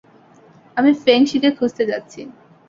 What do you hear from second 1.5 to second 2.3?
খুঁজতে যাচ্ছি।